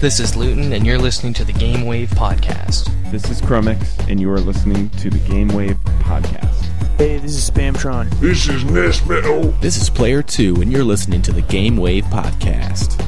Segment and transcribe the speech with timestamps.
[0.00, 2.88] This is Luton, and you're listening to the Game Wave Podcast.
[3.10, 6.66] This is Chromix, and you are listening to the Game Wave Podcast.
[6.98, 8.10] Hey, this is Spamtron.
[8.20, 9.50] This is Nest Metal.
[9.60, 13.07] This is Player 2, and you're listening to the Game Wave Podcast.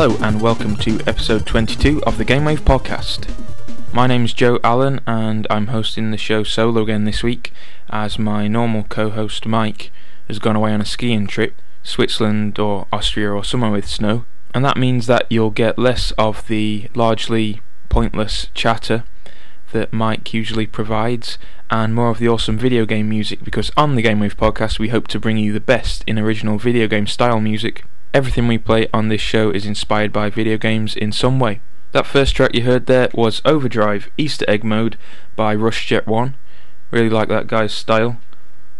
[0.00, 3.30] Hello and welcome to episode 22 of the Gamewave podcast.
[3.92, 7.52] My name is Joe Allen and I'm hosting the show solo again this week
[7.90, 9.90] as my normal co-host Mike
[10.26, 14.24] has gone away on a skiing trip, Switzerland or Austria or somewhere with snow,
[14.54, 17.60] and that means that you'll get less of the largely
[17.90, 19.04] pointless chatter
[19.72, 21.36] that Mike usually provides
[21.68, 25.08] and more of the awesome video game music because on the Gamewave podcast we hope
[25.08, 29.06] to bring you the best in original video game style music Everything we play on
[29.06, 31.60] this show is inspired by video games in some way.
[31.92, 34.98] That first track you heard there was Overdrive Easter Egg Mode
[35.36, 36.34] by RushJet1.
[36.90, 38.20] Really like that guy's style.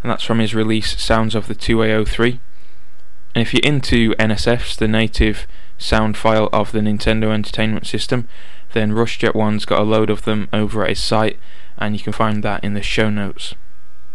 [0.03, 2.41] And that's from his release Sounds of the 2A03.
[3.37, 5.47] And if you're into NSFs, the native
[5.79, 8.27] sound file of the Nintendo Entertainment System,
[8.73, 11.39] then RushJet One's got a load of them over at his site,
[11.79, 13.55] and you can find that in the show notes.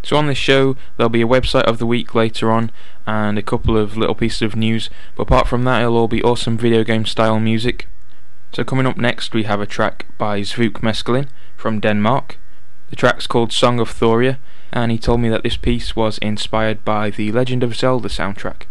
[0.05, 2.69] So on this show, there'll be a website of the week later on,
[3.07, 4.87] and a couple of little pieces of news.
[5.15, 7.87] But apart from that, it'll all be awesome video game style music.
[8.53, 12.37] So coming up next, we have a track by Zvuk Meskelin from Denmark.
[12.91, 14.37] The track's called Song of Thoria,
[14.71, 18.67] and he told me that this piece was inspired by the Legend of Zelda soundtrack.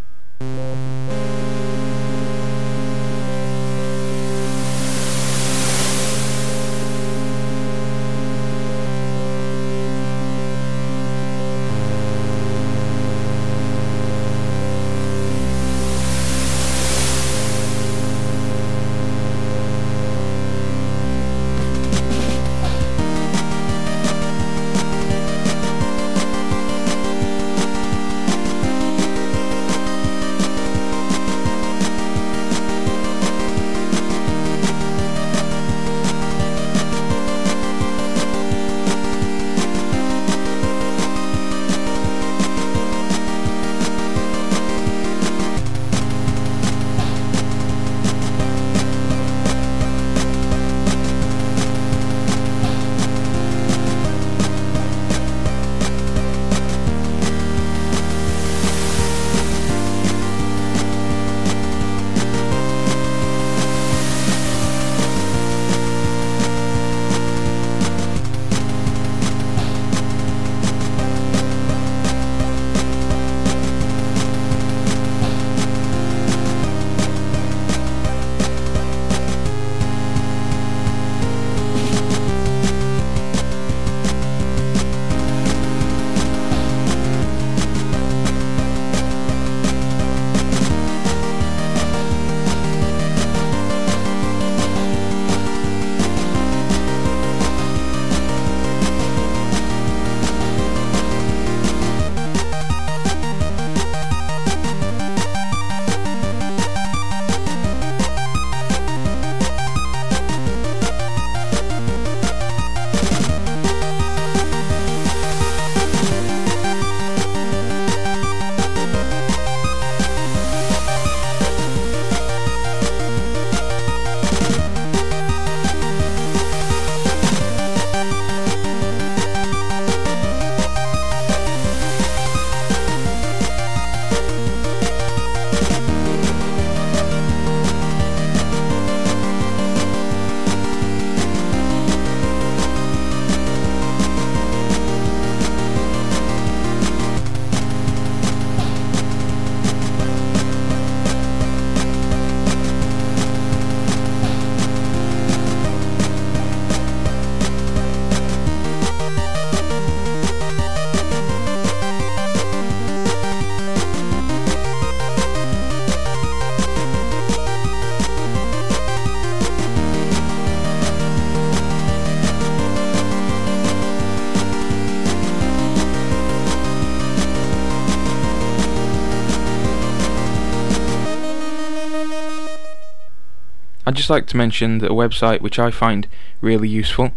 [183.95, 186.09] I'd just like to mention that a website which I find
[186.41, 187.13] really useful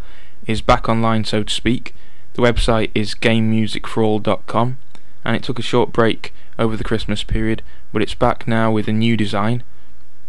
[0.45, 1.95] is back online, so to speak.
[2.33, 4.77] The website is gamemusicforall.com,
[5.25, 8.87] and it took a short break over the Christmas period, but it's back now with
[8.87, 9.63] a new design.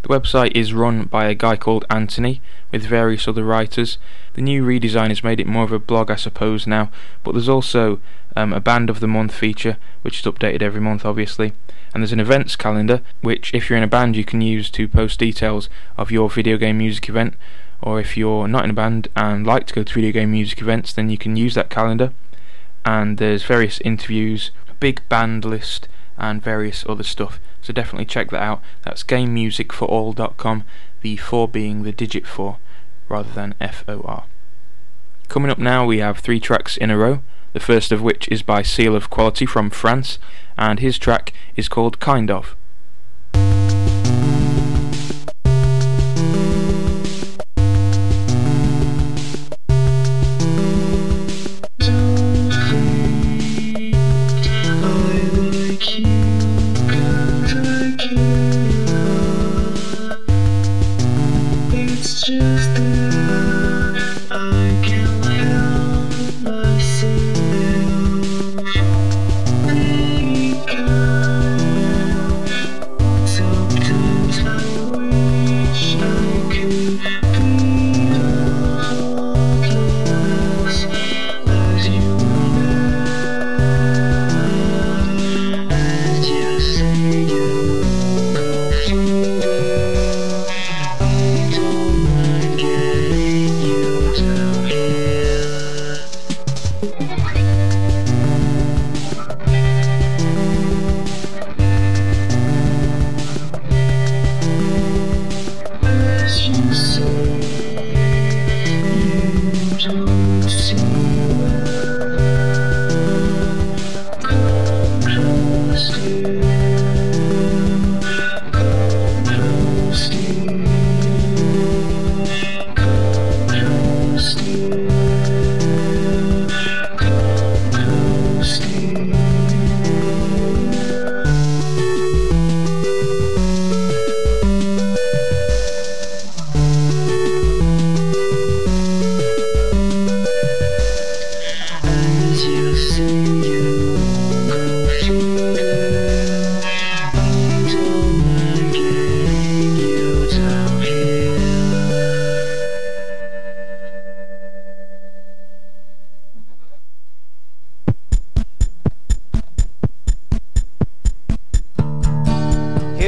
[0.02, 2.40] The website is run by a guy called Anthony,
[2.70, 3.98] with various other writers.
[4.34, 6.90] The new redesign has made it more of a blog, I suppose, now,
[7.24, 8.00] but there's also
[8.36, 11.52] um, a Band of the Month feature, which is updated every month, obviously.
[11.92, 14.86] And there's an events calendar which if you're in a band you can use to
[14.86, 17.34] post details of your video game music event.
[17.80, 20.60] Or if you're not in a band and like to go to video game music
[20.60, 22.12] events then you can use that calendar.
[22.84, 27.40] And there's various interviews a big band list and various other stuff.
[27.62, 28.60] So definitely check that out.
[28.82, 30.64] That's gamemusicforall.com
[31.00, 32.58] the 4 being the digit 4
[33.08, 34.24] rather than F-O-R
[35.28, 37.20] coming up now we have three tracks in a row.
[37.52, 40.18] The first of which is by Seal of Quality from France
[40.56, 42.56] and his track is called Kind of.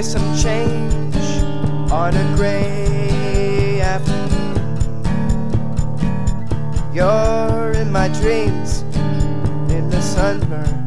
[0.02, 1.42] Beach
[1.92, 4.56] on a gray afternoon.
[6.94, 8.80] You're in my dreams
[9.70, 10.79] in the sunburn.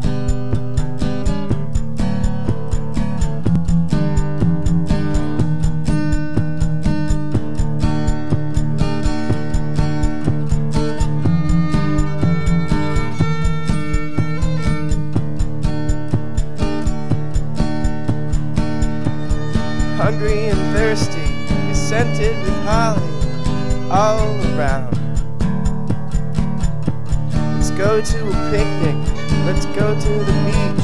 [21.94, 23.08] Scented with holly
[23.92, 24.90] all around.
[27.54, 28.98] Let's go to a picnic,
[29.46, 30.83] let's go to the beach.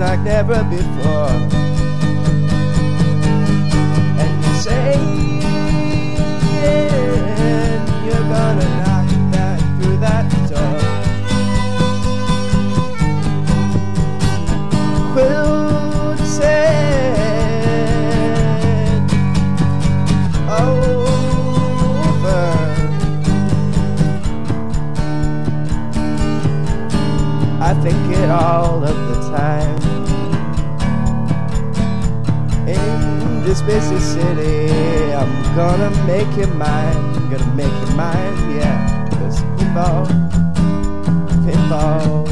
[0.00, 1.28] Like never before.
[4.18, 4.96] And you say
[8.06, 10.80] you're gonna knock that through that door.
[15.12, 17.44] Quilt said
[20.48, 20.90] over.
[27.60, 29.69] I think it all of the time.
[33.50, 37.30] This busy city, I'm gonna make it mine.
[37.30, 39.08] Gonna make it mine, yeah.
[39.10, 40.06] Cause pinball.
[41.44, 42.29] Pinball.「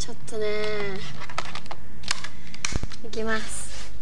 [0.00, 0.46] ちょっとね。
[3.04, 3.92] いきます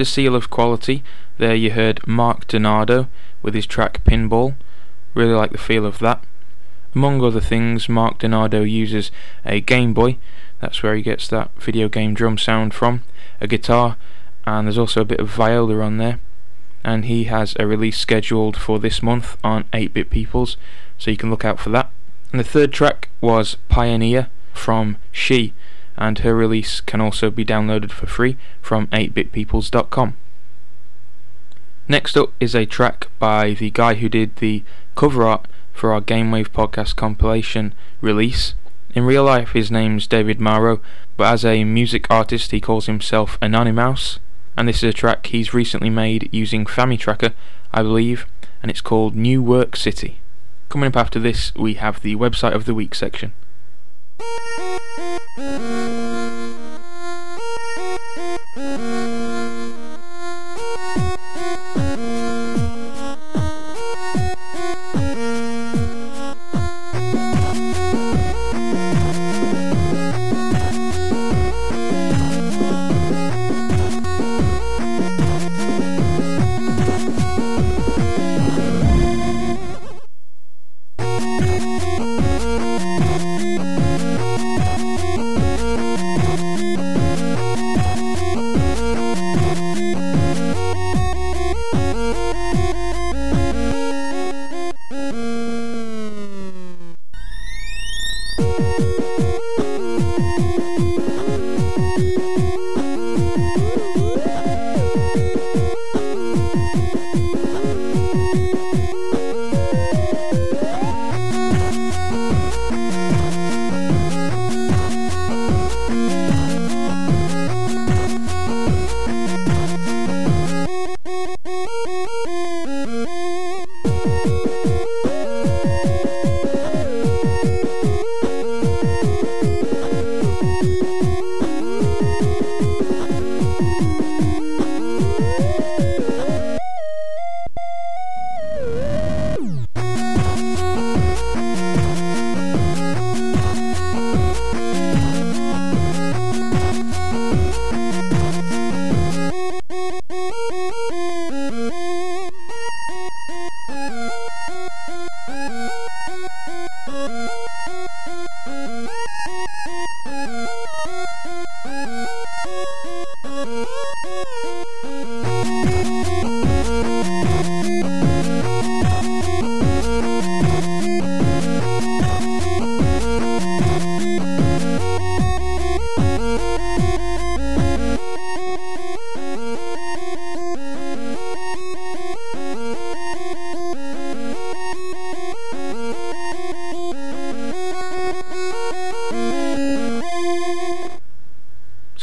[0.00, 1.04] after Seal of Quality,
[1.36, 3.08] there you heard Mark DeNardo
[3.42, 4.54] with his track Pinball.
[5.12, 6.24] Really like the feel of that.
[6.94, 9.10] Among other things, Mark DeNardo uses
[9.44, 10.16] a Game Boy,
[10.58, 13.02] that's where he gets that video game drum sound from,
[13.42, 13.98] a guitar,
[14.46, 16.18] and there's also a bit of viola on there.
[16.82, 20.56] And he has a release scheduled for this month on 8 Bit Peoples,
[20.96, 21.90] so you can look out for that.
[22.32, 25.52] And the third track was Pioneer from She,
[26.00, 30.16] and her release can also be downloaded for free from 8bitpeoples.com.
[31.86, 36.00] Next up is a track by the guy who did the cover art for our
[36.00, 38.54] Gamewave podcast compilation release.
[38.94, 40.80] In real life, his name's David Morrow,
[41.16, 44.18] but as a music artist, he calls himself Anonymous.
[44.56, 47.32] And this is a track he's recently made using FamiTracker,
[47.72, 48.26] I believe,
[48.62, 50.18] and it's called New Work City.
[50.68, 53.32] Coming up after this, we have the website of the week section.
[55.36, 55.99] Música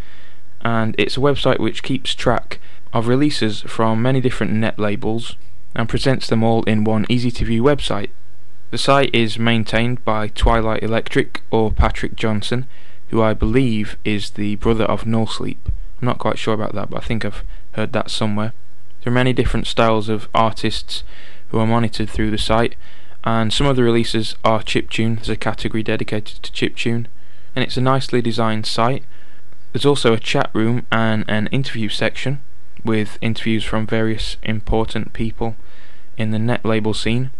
[0.62, 2.58] and it's a website which keeps track
[2.94, 5.36] of releases from many different net labels
[5.76, 8.08] and presents them all in one easy to view website.
[8.70, 12.66] The site is maintained by Twilight Electric or Patrick Johnson,
[13.08, 15.68] who I believe is the brother of No Sleep.
[16.00, 18.54] I'm not quite sure about that, but I think I've heard that somewhere.
[19.02, 21.02] There are many different styles of artists
[21.48, 22.76] who are monitored through the site,
[23.24, 25.16] and some of the releases are chiptune.
[25.16, 27.06] There's a category dedicated to chiptune,
[27.56, 29.02] and it's a nicely designed site.
[29.72, 32.42] There's also a chat room and an interview section
[32.84, 35.56] with interviews from various important people
[36.16, 37.30] in the net label scene.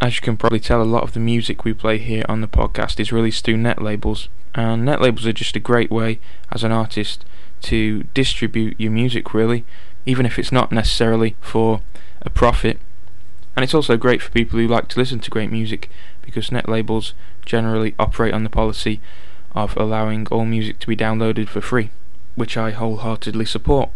[0.00, 2.48] As you can probably tell, a lot of the music we play here on the
[2.48, 6.18] podcast is released through net labels, and net labels are just a great way
[6.50, 7.24] as an artist
[7.62, 9.64] to distribute your music, really
[10.06, 11.80] even if it's not necessarily for
[12.22, 12.78] a profit.
[13.56, 15.90] And it's also great for people who like to listen to great music
[16.22, 17.14] because net labels
[17.44, 19.00] generally operate on the policy
[19.54, 21.90] of allowing all music to be downloaded for free,
[22.34, 23.90] which I wholeheartedly support.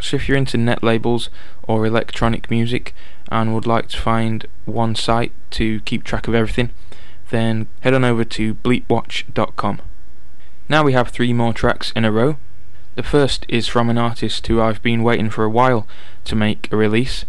[0.00, 1.30] So if you're into net labels
[1.62, 2.94] or electronic music
[3.30, 6.70] and would like to find one site to keep track of everything,
[7.30, 9.80] then head on over to bleepwatch.com.
[10.68, 12.36] Now we have three more tracks in a row.
[12.96, 15.86] The first is from an artist who I've been waiting for a while
[16.24, 17.26] to make a release.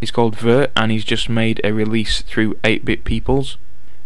[0.00, 3.56] He's called Vert and he's just made a release through 8-Bit Peoples.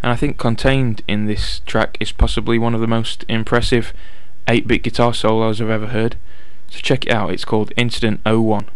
[0.03, 3.95] And I think contained in this track is possibly one of the most impressive
[4.47, 6.17] 8-bit guitar solos I've ever heard.
[6.69, 8.67] So check it out, it's called Incident 01.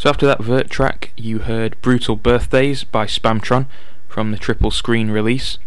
[0.00, 3.66] So after that Vert track, you heard Brutal Birthdays by Spamtron
[4.08, 5.58] from the triple screen release.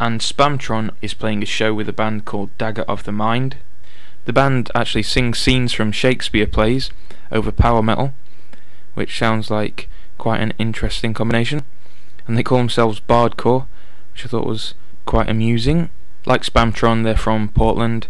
[0.00, 3.56] And Spamtron is playing a show with a band called Dagger of the Mind.
[4.24, 6.90] The band actually sings scenes from Shakespeare plays
[7.30, 8.14] over power metal,
[8.94, 11.64] which sounds like quite an interesting combination.
[12.26, 13.66] And they call themselves Bardcore,
[14.12, 14.74] which I thought was
[15.04, 15.90] quite amusing.
[16.24, 18.08] Like Spamtron, they're from Portland,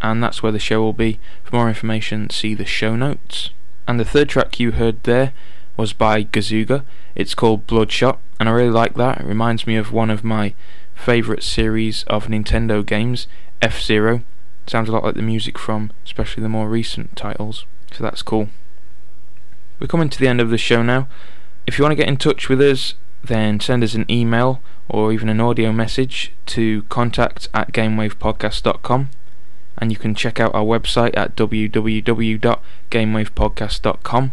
[0.00, 1.18] and that's where the show will be.
[1.42, 3.50] For more information, see the show notes.
[3.88, 5.32] And the third track you heard there
[5.76, 6.84] was by Gazooga.
[7.14, 9.20] It's called Bloodshot, and I really like that.
[9.20, 10.54] It reminds me of one of my
[10.94, 13.26] favourite series of Nintendo games,
[13.60, 14.22] F Zero.
[14.66, 18.50] Sounds a lot like the music from especially the more recent titles, so that's cool.
[19.80, 21.08] We're coming to the end of the show now.
[21.66, 25.12] If you want to get in touch with us, then send us an email or
[25.12, 29.08] even an audio message to contact at gamewavepodcast.com
[29.80, 34.32] and you can check out our website at www.gamewavepodcast.com.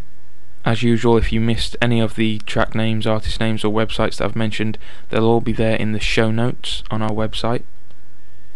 [0.66, 4.26] As usual, if you missed any of the track names, artist names, or websites that
[4.26, 4.78] I've mentioned,
[5.10, 7.64] they'll all be there in the show notes on our website.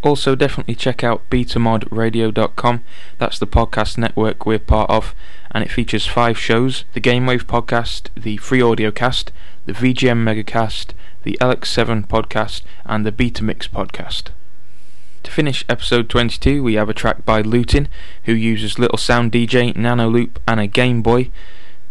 [0.04, 2.84] Also, definitely check out betamodradio.com.
[3.18, 5.16] That's the podcast network we're part of,
[5.54, 9.32] and it features five shows the Gamewave podcast, the Free Audio Cast,
[9.66, 10.92] the VGM Megacast,
[11.24, 14.30] the LX7 podcast, and the Beta Mix podcast.
[15.24, 17.88] To finish episode 22, we have a track by Lutin,
[18.24, 21.30] who uses Little Sound DJ, Nanoloop, and a Game Boy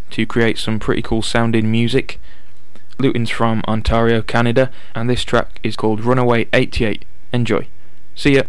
[0.09, 2.19] to create some pretty cool sounding music.
[2.97, 7.05] Lutin's from Ontario, Canada, and this track is called Runaway 88.
[7.31, 7.67] Enjoy.
[8.15, 8.43] See ya.